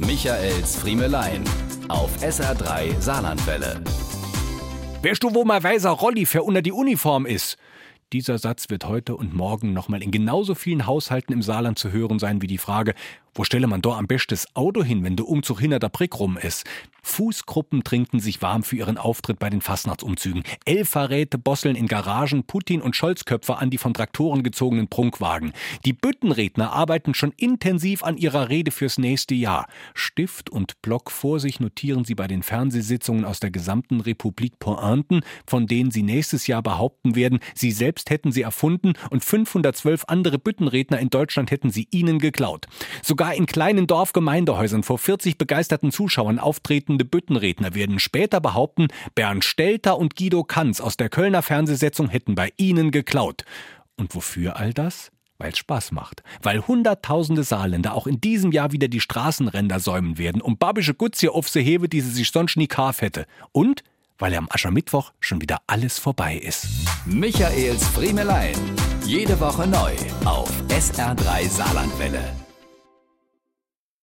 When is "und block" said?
30.50-31.10